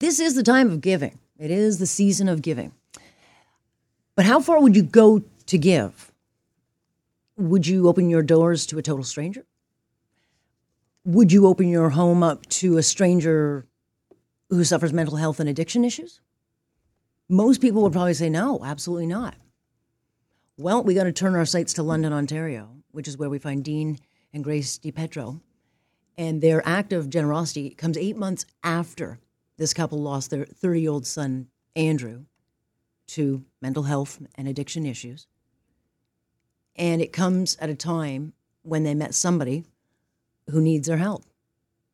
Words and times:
This 0.00 0.18
is 0.18 0.34
the 0.34 0.42
time 0.42 0.70
of 0.70 0.80
giving. 0.80 1.18
It 1.38 1.50
is 1.50 1.78
the 1.78 1.86
season 1.86 2.26
of 2.26 2.40
giving. 2.40 2.72
But 4.16 4.24
how 4.24 4.40
far 4.40 4.60
would 4.60 4.74
you 4.74 4.82
go 4.82 5.22
to 5.46 5.58
give? 5.58 6.10
Would 7.36 7.66
you 7.66 7.86
open 7.86 8.08
your 8.08 8.22
doors 8.22 8.64
to 8.66 8.78
a 8.78 8.82
total 8.82 9.04
stranger? 9.04 9.44
Would 11.04 11.32
you 11.32 11.46
open 11.46 11.68
your 11.68 11.90
home 11.90 12.22
up 12.22 12.46
to 12.46 12.78
a 12.78 12.82
stranger 12.82 13.66
who 14.48 14.64
suffers 14.64 14.92
mental 14.92 15.16
health 15.16 15.38
and 15.38 15.50
addiction 15.50 15.84
issues? 15.84 16.20
Most 17.28 17.60
people 17.60 17.82
would 17.82 17.92
probably 17.92 18.14
say 18.14 18.30
no, 18.30 18.60
absolutely 18.64 19.06
not. 19.06 19.34
Well, 20.56 20.82
we 20.82 20.94
got 20.94 21.04
to 21.04 21.12
turn 21.12 21.34
our 21.34 21.44
sights 21.44 21.74
to 21.74 21.82
London, 21.82 22.12
Ontario, 22.14 22.70
which 22.90 23.06
is 23.06 23.18
where 23.18 23.30
we 23.30 23.38
find 23.38 23.62
Dean 23.62 23.98
and 24.32 24.42
Grace 24.42 24.78
DiPietro. 24.78 25.40
And 26.16 26.40
their 26.40 26.66
act 26.66 26.94
of 26.94 27.10
generosity 27.10 27.70
comes 27.70 27.98
eight 27.98 28.16
months 28.16 28.46
after 28.64 29.20
this 29.60 29.74
couple 29.74 30.00
lost 30.00 30.30
their 30.30 30.46
30 30.46 30.80
year 30.80 30.90
old 30.90 31.06
son, 31.06 31.46
Andrew, 31.76 32.24
to 33.08 33.44
mental 33.60 33.82
health 33.82 34.18
and 34.36 34.48
addiction 34.48 34.86
issues. 34.86 35.26
And 36.76 37.02
it 37.02 37.12
comes 37.12 37.58
at 37.60 37.68
a 37.68 37.74
time 37.74 38.32
when 38.62 38.84
they 38.84 38.94
met 38.94 39.14
somebody 39.14 39.66
who 40.48 40.62
needs 40.62 40.88
their 40.88 40.96
help. 40.96 41.26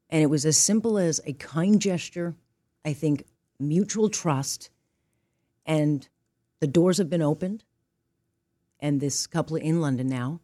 And 0.08 0.22
it 0.22 0.30
was 0.30 0.46
as 0.46 0.56
simple 0.56 0.96
as 0.96 1.20
a 1.26 1.32
kind 1.32 1.82
gesture, 1.82 2.36
I 2.84 2.92
think 2.92 3.24
mutual 3.58 4.10
trust, 4.10 4.70
and 5.66 6.08
the 6.60 6.68
doors 6.68 6.98
have 6.98 7.10
been 7.10 7.20
opened. 7.20 7.64
And 8.78 9.00
this 9.00 9.26
couple 9.26 9.56
in 9.56 9.80
London 9.80 10.06
now 10.06 10.38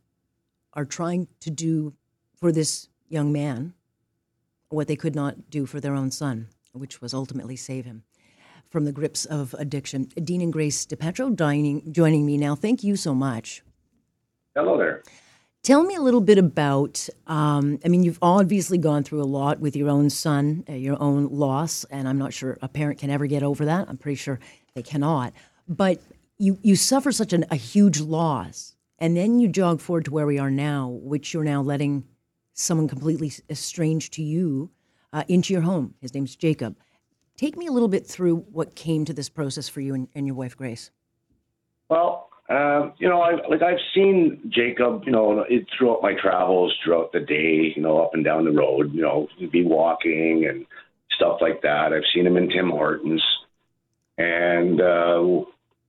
are 0.73 0.85
trying 0.85 1.29
to 1.39 1.53
do 1.53 1.95
for 2.35 2.51
this 2.51 2.89
young 3.09 3.33
man 3.33 3.75
what 4.71 4.89
they 4.89 4.97
could 4.97 5.15
not 5.15 5.51
do 5.51 5.67
for 5.67 5.79
their 5.79 5.95
own 5.95 6.11
son 6.11 6.49
which 6.73 7.01
was 7.01 7.15
ultimately 7.15 7.57
save 7.57 7.85
him 7.85 8.03
from 8.71 8.85
the 8.85 8.93
grips 8.93 9.25
of 9.27 9.55
addiction. 9.59 10.05
Dean 10.25 10.41
and 10.41 10.53
Grace 10.53 10.87
DiPietro 10.87 11.37
dining, 11.37 11.93
joining 11.93 12.25
me 12.25 12.39
now. 12.39 12.55
Thank 12.55 12.83
you 12.83 12.97
so 12.97 13.15
much. 13.15 13.63
Hello 14.55 14.79
there. 14.79 15.03
Tell 15.63 15.85
me 15.85 15.95
a 15.95 16.01
little 16.01 16.21
bit 16.21 16.39
about. 16.39 17.09
Um, 17.27 17.79
I 17.85 17.89
mean, 17.89 18.03
you've 18.03 18.19
obviously 18.21 18.79
gone 18.79 19.05
through 19.05 19.23
a 19.23 19.25
lot 19.25 19.61
with 19.61 19.77
your 19.77 19.89
own 19.89 20.11
son, 20.11 20.65
uh, 20.69 20.73
your 20.73 21.01
own 21.01 21.29
loss, 21.29 21.85
and 21.85 22.09
I'm 22.09 22.19
not 22.19 22.33
sure 22.33 22.59
a 22.63 22.69
parent 22.69 22.99
can 22.99 23.11
ever 23.11 23.27
get 23.27 23.43
over 23.43 23.65
that. 23.67 23.89
I'm 23.89 23.97
pretty 23.97 24.17
sure 24.17 24.41
they 24.75 24.83
cannot. 24.83 25.33
But 25.69 26.01
you 26.39 26.59
you 26.63 26.75
suffer 26.75 27.13
such 27.13 27.33
an, 27.33 27.45
a 27.51 27.57
huge 27.57 28.01
loss, 28.01 28.75
and 28.99 29.17
then 29.17 29.39
you 29.39 29.47
jog 29.47 29.81
forward 29.81 30.07
to 30.07 30.11
where 30.11 30.27
we 30.27 30.39
are 30.39 30.51
now, 30.51 30.89
which 30.89 31.33
you're 31.33 31.45
now 31.45 31.63
letting 31.63 32.05
someone 32.55 32.89
completely 32.89 33.31
strange 33.53 34.11
to 34.11 34.23
you 34.23 34.71
uh, 35.13 35.25
into 35.29 35.53
your 35.53 35.63
home. 35.63 35.95
His 36.01 36.15
name's 36.15 36.37
Jacob. 36.37 36.77
Take 37.37 37.57
me 37.57 37.67
a 37.67 37.73
little 37.73 37.89
bit 37.89 38.07
through 38.07 38.37
what 38.53 38.75
came 38.75 39.05
to 39.05 39.13
this 39.13 39.29
process 39.29 39.69
for 39.69 39.81
you 39.81 39.95
and, 39.95 40.09
and 40.15 40.27
your 40.27 40.37
wife, 40.37 40.57
Grace. 40.57 40.91
Well, 41.89 42.29
um, 42.49 42.93
you 42.99 43.09
know, 43.09 43.23
I, 43.23 43.33
like 43.49 43.63
I've 43.63 43.79
seen 43.95 44.41
Jacob, 44.49 45.03
you 45.07 45.13
know, 45.13 45.45
it, 45.49 45.67
throughout 45.77 46.03
my 46.03 46.15
travels, 46.15 46.75
throughout 46.85 47.13
the 47.13 47.21
day, 47.21 47.73
you 47.75 47.83
know, 47.83 48.03
up 48.03 48.15
and 48.15 48.25
down 48.25 48.45
the 48.45 48.51
road, 48.51 48.93
you 48.93 49.01
know, 49.01 49.29
be 49.51 49.65
walking 49.65 50.47
and 50.49 50.67
stuff 51.13 51.39
like 51.41 51.63
that. 51.63 51.93
I've 51.93 52.03
seen 52.15 52.27
him 52.27 52.37
in 52.37 52.51
Tim 52.51 52.71
Hortons, 52.71 53.23
and 54.19 54.81
uh, 54.81 55.45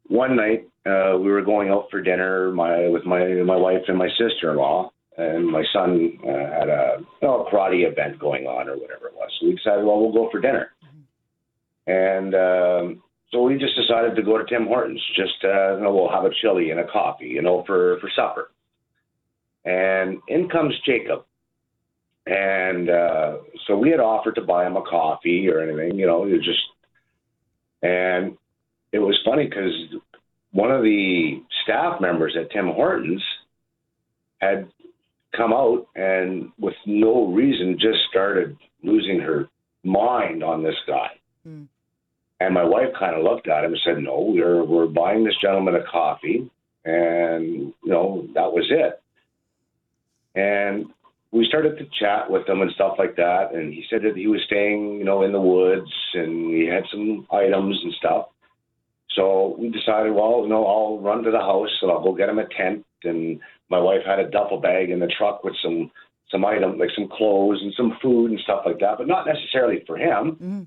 one 0.07 0.35
night 0.35 0.69
uh, 0.85 1.17
we 1.17 1.31
were 1.31 1.41
going 1.41 1.69
out 1.69 1.87
for 1.89 2.01
dinner, 2.01 2.51
my 2.51 2.87
with 2.87 3.05
my 3.05 3.25
my 3.43 3.57
wife 3.57 3.83
and 3.87 3.97
my 3.97 4.09
sister-in-law, 4.09 4.91
and 5.17 5.47
my 5.47 5.63
son 5.73 6.17
uh, 6.23 6.59
had 6.59 6.69
a, 6.69 6.97
you 6.99 7.27
know, 7.27 7.45
a 7.45 7.51
karate 7.51 7.89
event 7.89 8.19
going 8.19 8.45
on 8.45 8.69
or 8.69 8.77
whatever. 8.77 9.11
So 9.43 9.47
we 9.49 9.55
decided, 9.55 9.85
well, 9.85 9.99
we'll 9.99 10.13
go 10.13 10.29
for 10.31 10.39
dinner. 10.39 10.71
Mm-hmm. 10.83 11.91
And 11.91 12.35
um, 12.35 13.03
so 13.31 13.43
we 13.43 13.57
just 13.57 13.75
decided 13.75 14.15
to 14.15 14.23
go 14.23 14.37
to 14.37 14.45
Tim 14.45 14.67
Hortons. 14.67 15.01
Just 15.15 15.43
uh, 15.43 15.75
you 15.75 15.83
know, 15.83 15.93
we'll 15.93 16.11
have 16.11 16.23
a 16.25 16.33
chili 16.41 16.71
and 16.71 16.79
a 16.79 16.87
coffee, 16.87 17.27
you 17.27 17.41
know, 17.41 17.63
for 17.67 17.99
for 17.99 18.09
supper. 18.15 18.51
And 19.65 20.19
in 20.27 20.49
comes 20.49 20.73
Jacob. 20.85 21.25
And 22.25 22.89
uh, 22.89 23.37
so 23.67 23.77
we 23.77 23.89
had 23.89 23.99
offered 23.99 24.35
to 24.35 24.41
buy 24.41 24.65
him 24.65 24.77
a 24.77 24.81
coffee 24.81 25.49
or 25.49 25.59
anything, 25.59 25.99
you 25.99 26.05
know, 26.05 26.23
it 26.23 26.31
was 26.31 26.45
just, 26.45 26.61
and 27.81 28.37
it 28.93 28.99
was 28.99 29.19
funny 29.25 29.45
because 29.45 29.73
one 30.51 30.71
of 30.71 30.83
the 30.83 31.41
staff 31.63 31.99
members 31.99 32.37
at 32.39 32.49
Tim 32.51 32.67
Hortons 32.67 33.21
had 34.39 34.69
come 35.35 35.53
out 35.53 35.87
and 35.95 36.51
with 36.59 36.75
no 36.85 37.27
reason 37.27 37.77
just 37.79 37.99
started 38.09 38.57
losing 38.83 39.19
her 39.19 39.49
mind 39.83 40.43
on 40.43 40.63
this 40.63 40.75
guy. 40.87 41.09
Mm. 41.47 41.67
And 42.39 42.53
my 42.53 42.63
wife 42.63 42.89
kind 42.97 43.15
of 43.15 43.23
looked 43.23 43.47
at 43.47 43.63
him 43.63 43.71
and 43.71 43.81
said, 43.85 44.03
"No, 44.03 44.33
we're 44.33 44.63
we're 44.63 44.87
buying 44.87 45.23
this 45.23 45.35
gentleman 45.41 45.75
a 45.75 45.83
coffee," 45.83 46.49
and 46.83 47.43
you 47.43 47.91
know 47.91 48.27
that 48.33 48.51
was 48.51 48.65
it. 48.69 49.01
And 50.35 50.87
we 51.33 51.47
started 51.47 51.77
to 51.79 51.85
chat 51.99 52.29
with 52.29 52.47
him 52.47 52.61
and 52.61 52.71
stuff 52.71 52.95
like 52.99 53.15
that. 53.15 53.53
And 53.53 53.73
he 53.73 53.83
said 53.89 54.03
that 54.03 54.15
he 54.15 54.27
was 54.27 54.41
staying, 54.45 54.99
you 54.99 55.03
know, 55.03 55.23
in 55.23 55.31
the 55.31 55.41
woods 55.41 55.91
and 56.13 56.53
he 56.53 56.67
had 56.67 56.83
some 56.91 57.27
items 57.31 57.79
and 57.83 57.93
stuff. 57.93 58.27
So 59.15 59.55
we 59.57 59.69
decided, 59.69 60.13
well, 60.13 60.41
you 60.43 60.49
know, 60.49 60.65
I'll 60.65 60.99
run 60.99 61.23
to 61.23 61.31
the 61.31 61.39
house 61.39 61.69
and 61.81 61.91
I'll 61.91 62.03
go 62.03 62.13
get 62.13 62.29
him 62.29 62.39
a 62.39 62.47
tent 62.47 62.85
and 63.03 63.39
my 63.69 63.79
wife 63.79 64.01
had 64.05 64.19
a 64.19 64.29
duffel 64.29 64.59
bag 64.59 64.89
in 64.89 64.99
the 64.99 65.11
truck 65.17 65.43
with 65.43 65.55
some 65.61 65.91
some 66.29 66.45
items 66.45 66.79
like 66.79 66.89
some 66.95 67.07
clothes 67.07 67.59
and 67.61 67.73
some 67.77 67.97
food 68.01 68.31
and 68.31 68.39
stuff 68.39 68.63
like 68.65 68.79
that, 68.79 68.97
but 68.97 69.07
not 69.07 69.27
necessarily 69.27 69.83
for 69.85 69.97
him. 69.97 70.31
Mm-hmm. 70.31 70.61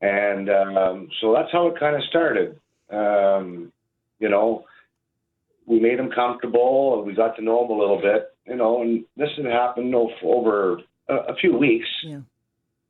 And 0.00 0.48
um, 0.48 1.08
so 1.20 1.34
that's 1.34 1.50
how 1.50 1.66
it 1.66 1.80
kind 1.80 1.96
of 1.96 2.02
started. 2.04 2.60
Um, 2.90 3.72
you 4.20 4.28
know, 4.28 4.64
we 5.66 5.80
made 5.80 5.98
him 5.98 6.10
comfortable. 6.10 7.02
We 7.04 7.14
got 7.14 7.34
to 7.36 7.42
know 7.42 7.64
him 7.64 7.72
a 7.72 7.78
little 7.78 8.00
bit. 8.00 8.32
You 8.46 8.56
know, 8.56 8.82
and 8.82 9.04
this 9.16 9.30
had 9.36 9.46
happened 9.46 9.94
over 9.94 10.80
a, 11.08 11.14
a 11.14 11.36
few 11.36 11.56
weeks. 11.56 11.88
Yeah. 12.04 12.20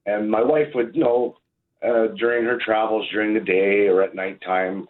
And 0.04 0.30
my 0.30 0.42
wife 0.42 0.68
would, 0.74 0.94
you 0.94 1.02
know, 1.02 1.38
uh, 1.82 2.08
during 2.18 2.44
her 2.44 2.58
travels 2.62 3.08
during 3.10 3.34
the 3.34 3.40
day 3.40 3.88
or 3.88 4.02
at 4.02 4.14
nighttime, 4.14 4.88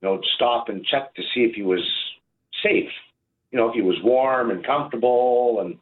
you 0.00 0.08
know, 0.08 0.20
stop 0.34 0.68
and 0.68 0.84
check 0.84 1.14
to 1.14 1.22
see 1.34 1.40
if 1.40 1.54
he 1.54 1.62
was 1.62 1.80
safe 2.62 2.90
you 3.50 3.58
know, 3.58 3.72
he 3.72 3.82
was 3.82 3.96
warm 4.02 4.50
and 4.50 4.64
comfortable 4.64 5.58
and 5.60 5.76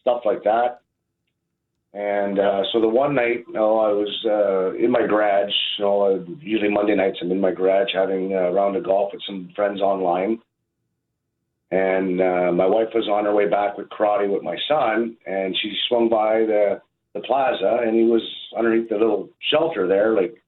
stuff 0.00 0.22
like 0.24 0.42
that. 0.44 0.80
And 1.94 2.38
uh, 2.38 2.62
so 2.72 2.80
the 2.80 2.88
one 2.88 3.14
night, 3.14 3.44
you 3.46 3.54
know, 3.54 3.78
I 3.78 3.88
was 3.92 4.24
uh, 4.26 4.74
in 4.76 4.90
my 4.90 5.06
garage. 5.06 5.52
You 5.78 5.84
know, 5.84 6.26
usually 6.40 6.70
Monday 6.70 6.94
nights 6.94 7.18
I'm 7.22 7.30
in 7.30 7.40
my 7.40 7.52
garage 7.52 7.88
having 7.94 8.34
a 8.34 8.52
round 8.52 8.76
of 8.76 8.84
golf 8.84 9.12
with 9.12 9.22
some 9.26 9.50
friends 9.56 9.80
online. 9.80 10.38
And 11.70 12.20
uh, 12.20 12.52
my 12.52 12.66
wife 12.66 12.88
was 12.94 13.08
on 13.08 13.24
her 13.24 13.34
way 13.34 13.48
back 13.48 13.76
with 13.76 13.88
karate 13.88 14.30
with 14.30 14.42
my 14.42 14.56
son, 14.68 15.16
and 15.26 15.56
she 15.60 15.72
swung 15.88 16.08
by 16.08 16.40
the 16.40 16.80
the 17.14 17.20
plaza, 17.20 17.78
and 17.84 17.94
he 17.94 18.04
was 18.04 18.22
underneath 18.56 18.88
the 18.88 18.96
little 18.96 19.28
shelter 19.50 19.86
there, 19.86 20.14
like 20.14 20.42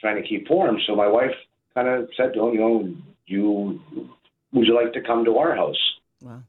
trying 0.00 0.20
to 0.20 0.28
keep 0.28 0.48
warm. 0.50 0.76
So 0.86 0.94
my 0.94 1.08
wife 1.08 1.34
kind 1.74 1.88
of 1.88 2.08
said 2.16 2.34
to 2.34 2.48
him, 2.48 2.54
you 2.54 2.60
know, 2.60 2.94
you 3.26 3.80
would 4.52 4.66
you 4.66 4.74
like 4.74 4.92
to 4.94 5.02
come 5.02 5.24
to 5.24 5.36
our 5.38 5.54
house? 5.54 5.76
Wow. 6.20 6.42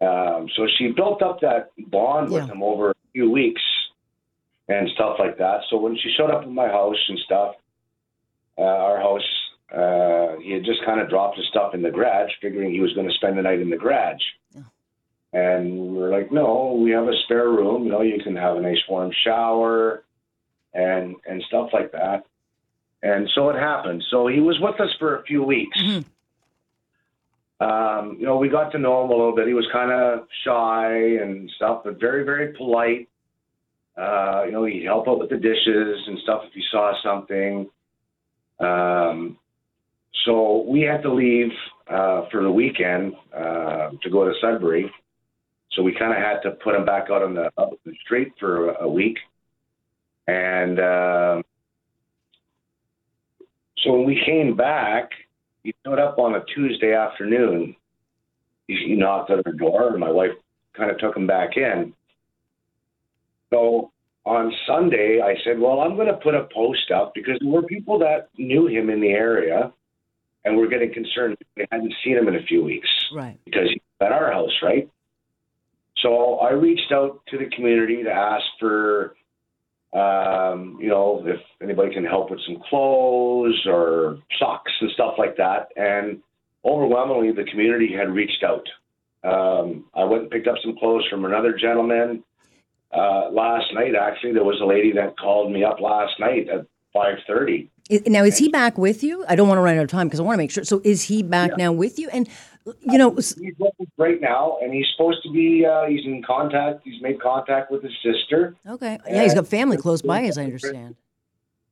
Um, 0.00 0.48
so 0.56 0.66
she 0.78 0.88
built 0.88 1.22
up 1.22 1.40
that 1.40 1.72
bond 1.90 2.30
with 2.30 2.48
him 2.48 2.62
over 2.62 2.90
a 2.90 2.94
few 3.12 3.30
weeks 3.30 3.60
and 4.68 4.88
stuff 4.94 5.16
like 5.18 5.36
that. 5.38 5.60
So 5.68 5.76
when 5.78 5.96
she 5.96 6.12
showed 6.16 6.30
up 6.30 6.42
at 6.42 6.50
my 6.50 6.68
house 6.68 6.96
and 7.08 7.18
stuff, 7.18 7.56
uh, 8.56 8.62
our 8.62 8.98
house, 8.98 9.28
uh, 9.72 10.40
he 10.40 10.52
had 10.52 10.64
just 10.64 10.84
kind 10.84 11.00
of 11.00 11.10
dropped 11.10 11.36
his 11.36 11.46
stuff 11.48 11.74
in 11.74 11.82
the 11.82 11.90
garage, 11.90 12.30
figuring 12.40 12.72
he 12.72 12.80
was 12.80 12.92
going 12.94 13.08
to 13.08 13.14
spend 13.14 13.36
the 13.36 13.42
night 13.42 13.60
in 13.60 13.68
the 13.68 13.76
garage. 13.76 14.22
Yeah. 14.54 14.62
And 15.32 15.92
we 15.92 15.98
were 15.98 16.08
like, 16.08 16.32
no, 16.32 16.80
we 16.82 16.90
have 16.92 17.06
a 17.06 17.16
spare 17.24 17.48
room. 17.48 17.84
You 17.84 17.90
know, 17.90 18.02
you 18.02 18.22
can 18.22 18.36
have 18.36 18.56
a 18.56 18.60
nice 18.60 18.80
warm 18.88 19.12
shower 19.22 20.02
and 20.72 21.16
and 21.28 21.42
stuff 21.46 21.70
like 21.72 21.92
that. 21.92 22.24
And 23.02 23.28
so 23.34 23.50
it 23.50 23.56
happened. 23.56 24.04
So 24.10 24.28
he 24.28 24.40
was 24.40 24.58
with 24.60 24.80
us 24.80 24.90
for 24.98 25.16
a 25.16 25.22
few 25.24 25.42
weeks. 25.42 25.78
Mm-hmm 25.78 26.00
um, 27.60 28.16
you 28.18 28.24
know, 28.24 28.36
we 28.38 28.48
got 28.48 28.72
to 28.72 28.78
know 28.78 29.04
him 29.04 29.10
a 29.10 29.14
little 29.14 29.34
bit. 29.34 29.46
He 29.46 29.54
was 29.54 29.68
kind 29.72 29.92
of 29.92 30.26
shy 30.44 30.94
and 31.22 31.50
stuff, 31.56 31.82
but 31.84 32.00
very, 32.00 32.24
very 32.24 32.54
polite. 32.54 33.08
Uh, 33.96 34.44
you 34.46 34.52
know, 34.52 34.64
he'd 34.64 34.84
help 34.84 35.06
out 35.08 35.18
with 35.18 35.28
the 35.28 35.36
dishes 35.36 35.98
and 36.06 36.18
stuff 36.22 36.42
if 36.46 36.54
he 36.54 36.62
saw 36.70 36.92
something. 37.02 37.68
Um, 38.58 39.38
so 40.24 40.64
we 40.66 40.80
had 40.80 41.02
to 41.02 41.12
leave 41.12 41.50
uh, 41.86 42.22
for 42.30 42.42
the 42.42 42.50
weekend 42.50 43.14
uh, 43.36 43.90
to 44.02 44.10
go 44.10 44.24
to 44.24 44.32
Sudbury. 44.40 44.90
So 45.72 45.82
we 45.82 45.94
kind 45.94 46.12
of 46.12 46.18
had 46.18 46.40
to 46.42 46.52
put 46.62 46.74
him 46.74 46.86
back 46.86 47.08
out 47.10 47.22
on 47.22 47.34
the, 47.34 47.50
out 47.58 47.78
the 47.84 47.92
street 48.04 48.32
for 48.40 48.70
a, 48.70 48.84
a 48.84 48.88
week. 48.88 49.18
And 50.26 50.78
uh, 50.78 51.42
so 53.78 53.92
when 53.92 54.06
we 54.06 54.22
came 54.24 54.56
back, 54.56 55.10
he 55.62 55.74
showed 55.84 55.98
up 55.98 56.18
on 56.18 56.34
a 56.34 56.44
Tuesday 56.54 56.94
afternoon. 56.94 57.76
He, 58.66 58.94
knocked 58.94 59.30
at 59.30 59.44
our 59.44 59.52
door, 59.52 59.88
and 59.88 59.98
my 59.98 60.10
wife 60.10 60.30
kind 60.76 60.90
of 60.90 60.98
took 60.98 61.16
him 61.16 61.26
back 61.26 61.56
in. 61.56 61.92
So 63.52 63.90
on 64.24 64.52
Sunday, 64.66 65.20
I 65.20 65.34
said, 65.44 65.58
Well, 65.58 65.80
I'm 65.80 65.96
going 65.96 66.06
to 66.06 66.14
put 66.14 66.34
a 66.34 66.46
post 66.54 66.90
up 66.94 67.12
because 67.14 67.38
there 67.40 67.50
were 67.50 67.62
people 67.62 67.98
that 67.98 68.28
knew 68.38 68.68
him 68.68 68.90
in 68.90 69.00
the 69.00 69.10
area 69.10 69.72
and 70.44 70.56
were 70.56 70.68
getting 70.68 70.92
concerned. 70.92 71.36
They 71.56 71.66
hadn't 71.72 71.92
seen 72.04 72.16
him 72.16 72.28
in 72.28 72.36
a 72.36 72.42
few 72.42 72.62
weeks. 72.62 72.88
Right. 73.12 73.38
Because 73.44 73.68
he's 73.70 73.82
at 74.00 74.12
our 74.12 74.32
house, 74.32 74.56
right? 74.62 74.88
So 75.98 76.36
I 76.38 76.52
reached 76.52 76.92
out 76.92 77.20
to 77.28 77.38
the 77.38 77.46
community 77.54 78.02
to 78.04 78.10
ask 78.10 78.44
for, 78.58 79.14
um, 79.92 80.78
you 80.80 80.88
know, 80.88 81.22
if 81.26 81.40
anybody 81.62 81.92
can 81.92 82.04
help 82.04 82.30
with 82.30 82.40
some 82.46 82.62
clothes 82.68 83.60
or 83.66 84.18
socks 84.38 84.72
and 84.80 84.90
stuff 84.92 85.14
like 85.18 85.36
that. 85.36 85.68
And 85.76 86.20
overwhelmingly, 86.64 87.32
the 87.32 87.48
community 87.50 87.92
had 87.92 88.10
reached 88.10 88.44
out. 88.44 88.66
Um, 89.22 89.86
I 89.94 90.04
went 90.04 90.22
and 90.22 90.30
picked 90.30 90.46
up 90.46 90.56
some 90.62 90.76
clothes 90.78 91.06
from 91.10 91.24
another 91.24 91.56
gentleman 91.56 92.22
uh, 92.96 93.30
last 93.30 93.66
night. 93.74 93.94
Actually, 94.00 94.32
there 94.32 94.44
was 94.44 94.60
a 94.62 94.66
lady 94.66 94.92
that 94.92 95.18
called 95.18 95.52
me 95.52 95.64
up 95.64 95.80
last 95.80 96.12
night 96.20 96.48
at 96.48 96.66
five 96.92 97.18
thirty. 97.26 97.70
Now, 98.06 98.22
is 98.22 98.38
he 98.38 98.48
back 98.48 98.78
with 98.78 99.02
you? 99.02 99.24
I 99.28 99.34
don't 99.34 99.48
want 99.48 99.58
to 99.58 99.62
run 99.62 99.76
out 99.76 99.82
of 99.82 99.90
time 99.90 100.06
because 100.06 100.20
I 100.20 100.22
want 100.22 100.34
to 100.34 100.38
make 100.38 100.50
sure. 100.50 100.64
So, 100.64 100.80
is 100.84 101.02
he 101.02 101.22
back 101.22 101.50
yeah. 101.50 101.64
now 101.64 101.72
with 101.72 101.98
you? 101.98 102.08
And 102.10 102.28
you 102.82 102.98
know, 102.98 103.14
he's 103.16 103.34
right 103.96 104.20
now, 104.20 104.58
and 104.62 104.72
he's 104.72 104.86
supposed 104.94 105.22
to 105.24 105.32
be. 105.32 105.64
Uh, 105.66 105.86
he's 105.86 106.04
in 106.04 106.22
contact. 106.22 106.82
He's 106.84 107.00
made 107.02 107.20
contact 107.20 107.70
with 107.70 107.82
his 107.82 107.92
sister. 108.02 108.54
Okay. 108.68 108.98
Yeah, 109.08 109.22
he's 109.22 109.34
got 109.34 109.46
family 109.46 109.76
close 109.76 110.02
by, 110.02 110.22
as 110.24 110.38
I 110.38 110.44
understand. 110.44 110.94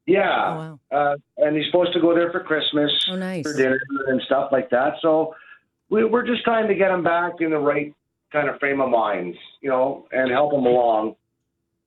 Yeah. 0.06 0.22
Oh, 0.22 0.78
wow. 0.90 0.98
uh, 0.98 1.16
and 1.36 1.54
he's 1.54 1.66
supposed 1.66 1.92
to 1.92 2.00
go 2.00 2.14
there 2.14 2.32
for 2.32 2.40
Christmas. 2.40 2.90
Oh, 3.10 3.16
nice. 3.16 3.44
For 3.44 3.54
dinner 3.54 3.78
and 4.06 4.22
stuff 4.22 4.50
like 4.50 4.70
that. 4.70 4.94
So 5.02 5.34
we, 5.90 6.04
we're 6.04 6.26
just 6.26 6.42
trying 6.44 6.66
to 6.66 6.74
get 6.74 6.90
him 6.90 7.04
back 7.04 7.34
in 7.40 7.50
the 7.50 7.58
right 7.58 7.94
kind 8.32 8.48
of 8.48 8.58
frame 8.58 8.80
of 8.80 8.88
mind, 8.88 9.36
you 9.60 9.68
know, 9.68 10.06
and 10.10 10.30
help 10.30 10.54
him 10.54 10.64
along 10.64 11.16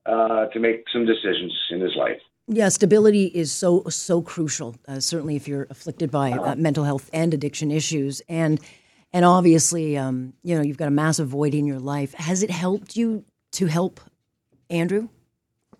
uh, 0.05 0.45
to 0.47 0.59
make 0.59 0.85
some 0.93 1.05
decisions 1.05 1.51
in 1.71 1.81
his 1.81 1.95
life. 1.95 2.21
Yeah, 2.47 2.69
stability 2.69 3.25
is 3.25 3.51
so 3.51 3.83
so 3.89 4.21
crucial. 4.21 4.75
Uh, 4.87 4.99
certainly, 4.99 5.35
if 5.35 5.47
you're 5.47 5.67
afflicted 5.69 6.11
by 6.11 6.31
uh, 6.31 6.55
mental 6.55 6.83
health 6.83 7.09
and 7.13 7.33
addiction 7.33 7.71
issues, 7.71 8.21
and 8.27 8.59
and 9.13 9.25
obviously, 9.25 9.97
um, 9.97 10.33
you 10.43 10.55
know, 10.55 10.61
you've 10.61 10.77
got 10.77 10.87
a 10.87 10.91
massive 10.91 11.27
void 11.27 11.53
in 11.53 11.65
your 11.65 11.79
life. 11.79 12.13
Has 12.15 12.43
it 12.43 12.49
helped 12.49 12.95
you 12.95 13.23
to 13.53 13.67
help 13.67 13.99
Andrew, 14.69 15.09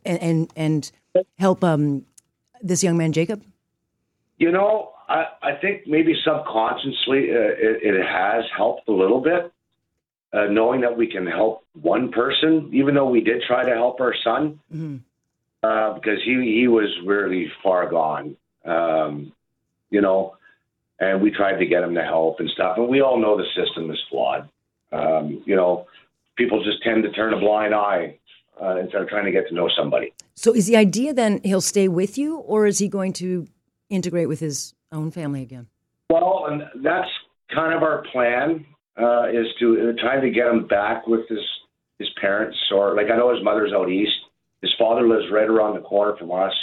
and 0.06 0.22
and, 0.22 0.54
and 0.56 0.92
help 1.40 1.64
um, 1.64 2.06
this 2.62 2.84
young 2.84 2.98
man, 2.98 3.12
Jacob? 3.12 3.44
You 4.38 4.52
know, 4.52 4.94
I, 5.10 5.26
I 5.44 5.52
think 5.56 5.88
maybe 5.88 6.16
subconsciously 6.24 7.32
uh, 7.32 7.54
it, 7.58 7.96
it 7.96 8.06
has 8.06 8.46
helped 8.56 8.88
a 8.88 8.92
little 8.92 9.20
bit 9.22 9.52
uh, 10.34 10.46
knowing 10.46 10.82
that 10.82 10.96
we 10.96 11.08
can 11.08 11.28
help 11.28 11.66
one 11.74 12.12
person, 12.12 12.70
even 12.74 12.96
though 12.96 13.10
we 13.10 13.22
did 13.22 13.44
try 13.48 13.64
to 13.66 13.72
help 13.72 14.00
our 14.00 14.16
son, 14.24 14.60
mm-hmm. 14.74 14.98
Uh, 15.64 15.94
because 15.94 16.20
he 16.26 16.34
he 16.60 16.68
was 16.68 16.90
really 17.06 17.52
far 17.64 17.90
gone, 17.90 18.36
um, 18.66 19.32
you 19.90 20.02
know, 20.02 20.36
and 21.00 21.22
we 21.22 21.32
tried 21.32 21.58
to 21.58 21.66
get 21.66 21.84
him 21.84 21.96
to 21.96 22.04
help 22.04 22.40
and 22.40 22.50
stuff, 22.50 22.78
and 22.78 22.88
we 22.88 23.02
all 23.02 23.20
know 23.20 23.38
the 23.38 23.46
system 23.56 23.90
is 23.92 24.00
flawed. 24.10 24.50
Um, 24.92 25.42
you 25.46 25.56
know, 25.56 25.88
people 26.36 26.64
just 26.64 26.84
tend 26.84 27.04
to 27.04 27.12
turn 27.12 27.34
a 27.34 27.40
blind 27.40 27.74
eye 27.74 28.18
uh, 28.62 28.78
instead 28.78 29.02
of 29.02 29.08
trying 29.08 29.26
to 29.26 29.32
get 29.32 29.48
to 29.48 29.54
know 29.54 29.70
somebody. 29.76 30.14
So, 30.36 30.54
is 30.54 30.68
the 30.68 30.78
idea 30.78 31.14
then 31.14 31.42
he'll 31.44 31.62
stay 31.62 31.88
with 31.88 32.18
you, 32.18 32.38
or 32.38 32.66
is 32.66 32.80
he 32.80 32.88
going 32.88 33.14
to 33.14 33.48
integrate 33.90 34.28
with 34.28 34.40
his 34.40 34.74
own 34.92 35.12
family 35.12 35.42
again? 35.42 35.68
Well, 36.10 36.46
and 36.50 36.64
that's 36.84 37.10
kind 37.54 37.74
of 37.74 37.84
our 37.84 38.04
plan 38.12 38.66
uh, 39.00 39.30
is 39.30 39.48
to 39.60 39.90
uh, 39.90 40.02
try 40.02 40.20
to 40.20 40.30
get 40.30 40.48
him 40.48 40.68
back 40.68 41.08
with 41.08 41.28
his 41.30 41.40
his 42.00 42.10
parents, 42.20 42.58
or 42.74 42.96
like 42.96 43.12
I 43.12 43.16
know 43.16 43.34
his 43.34 43.44
mother's 43.44 43.74
out 43.74 43.90
east. 43.90 44.12
His 44.62 44.72
father 44.78 45.08
lives 45.08 45.26
right 45.32 45.50
around 45.50 45.76
the 45.76 45.82
corner 45.82 46.16
from 46.18 46.32
us, 46.32 46.54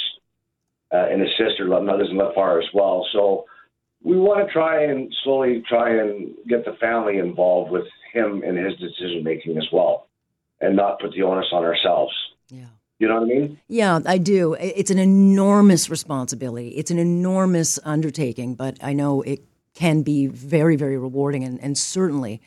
uh, 0.93 1.07
and 1.11 1.21
his 1.21 1.31
sister 1.31 1.67
doesn't 1.69 2.17
live 2.17 2.35
far 2.35 2.61
as 2.61 2.67
well. 2.73 3.07
So 3.13 3.45
we 4.03 4.17
want 4.17 4.47
to 4.47 4.53
try 4.53 4.85
and 4.85 5.13
slowly 5.25 5.63
try 5.69 5.91
and 5.91 6.35
get 6.49 6.65
the 6.65 6.75
family 6.81 7.19
involved 7.19 7.71
with 7.71 7.85
him 8.13 8.43
and 8.47 8.57
his 8.57 8.75
decision 8.79 9.23
making 9.25 9.59
as 9.59 9.67
well, 9.73 10.09
and 10.61 10.77
not 10.77 11.01
put 11.01 11.13
the 11.13 11.23
onus 11.23 11.47
on 11.53 11.65
ourselves. 11.65 12.13
Yeah. 12.49 12.67
You 12.99 13.07
know 13.07 13.21
what 13.21 13.25
I 13.25 13.27
mean? 13.27 13.59
Yeah, 13.69 14.01
I 14.07 14.19
do. 14.19 14.55
It's 14.55 14.91
an 14.91 14.99
enormous 14.99 15.89
responsibility. 15.89 16.69
It's 16.71 16.91
an 16.91 16.99
enormous 16.99 17.79
undertaking, 17.85 18.55
but 18.55 18.77
I 18.83 18.93
know 18.93 19.23
it 19.23 19.45
can 19.75 20.03
be 20.03 20.27
very, 20.27 20.75
very 20.75 20.99
rewarding. 20.99 21.45
And, 21.45 21.61
and 21.63 21.79
certainly, 21.79 22.41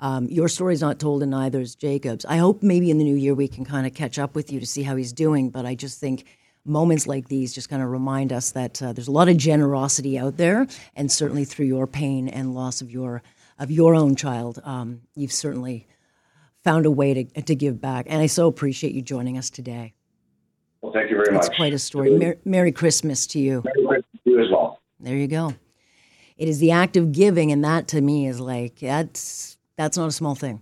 um, 0.00 0.26
your 0.28 0.48
story's 0.48 0.80
not 0.80 0.98
told 0.98 1.22
in 1.22 1.32
is 1.32 1.74
Jacob's. 1.74 2.24
I 2.24 2.36
hope 2.36 2.62
maybe 2.62 2.90
in 2.90 2.98
the 2.98 3.04
new 3.04 3.16
year 3.16 3.34
we 3.34 3.48
can 3.48 3.64
kind 3.64 3.86
of 3.86 3.94
catch 3.94 4.18
up 4.18 4.34
with 4.34 4.52
you 4.52 4.60
to 4.60 4.66
see 4.66 4.82
how 4.82 4.96
he's 4.96 5.12
doing. 5.12 5.50
But 5.50 5.66
I 5.66 5.74
just 5.74 5.98
think 5.98 6.24
moments 6.64 7.06
like 7.06 7.28
these 7.28 7.52
just 7.52 7.68
kind 7.68 7.82
of 7.82 7.90
remind 7.90 8.32
us 8.32 8.52
that 8.52 8.80
uh, 8.82 8.92
there's 8.92 9.08
a 9.08 9.12
lot 9.12 9.28
of 9.28 9.36
generosity 9.36 10.18
out 10.18 10.36
there, 10.36 10.66
and 10.94 11.10
certainly 11.10 11.44
through 11.44 11.66
your 11.66 11.86
pain 11.86 12.28
and 12.28 12.54
loss 12.54 12.80
of 12.80 12.90
your 12.90 13.22
of 13.58 13.70
your 13.72 13.96
own 13.96 14.14
child, 14.14 14.60
um, 14.62 15.00
you've 15.16 15.32
certainly 15.32 15.88
found 16.62 16.86
a 16.86 16.90
way 16.90 17.14
to 17.14 17.42
to 17.42 17.54
give 17.54 17.80
back. 17.80 18.06
And 18.08 18.20
I 18.20 18.26
so 18.26 18.46
appreciate 18.46 18.92
you 18.94 19.02
joining 19.02 19.36
us 19.36 19.50
today. 19.50 19.94
Well, 20.80 20.92
thank 20.92 21.10
you 21.10 21.16
very 21.16 21.34
much. 21.34 21.46
It's 21.46 21.56
quite 21.56 21.72
a 21.72 21.78
story. 21.78 22.16
Mer- 22.16 22.38
Merry 22.44 22.70
Christmas 22.70 23.26
to 23.28 23.40
you. 23.40 23.64
Merry 23.64 23.84
Christmas 23.88 24.22
to 24.24 24.30
you 24.30 24.44
as 24.44 24.50
well. 24.50 24.80
There 25.00 25.16
you 25.16 25.26
go. 25.26 25.54
It 26.36 26.48
is 26.48 26.60
the 26.60 26.70
act 26.70 26.96
of 26.96 27.10
giving, 27.10 27.50
and 27.50 27.64
that 27.64 27.88
to 27.88 28.00
me 28.00 28.28
is 28.28 28.38
like 28.38 28.78
that's 28.78 29.57
that's 29.78 29.96
not 29.96 30.08
a 30.08 30.12
small 30.12 30.34
thing. 30.34 30.60